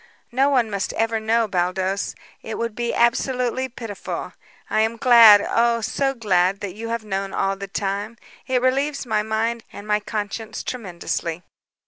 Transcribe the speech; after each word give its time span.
No 0.31 0.49
one 0.49 0.67
must 0.71 0.93
ever 0.93 1.19
know, 1.19 1.47
Baldos; 1.47 2.15
it 2.41 2.57
would 2.57 2.73
be 2.73 2.91
absolutely 2.91 3.69
pitiful. 3.69 4.33
I 4.67 4.81
am 4.81 4.97
glad, 4.97 5.45
oh, 5.47 5.81
so 5.81 6.15
glad, 6.15 6.59
that 6.61 6.73
you 6.73 6.89
have 6.89 7.05
known 7.05 7.33
all 7.35 7.55
the 7.55 7.67
time. 7.67 8.17
It 8.47 8.63
relieves 8.63 9.05
my 9.05 9.21
mind 9.21 9.63
and 9.71 9.85
my 9.87 9.99
conscience 9.99 10.63
tremendously." 10.63 11.43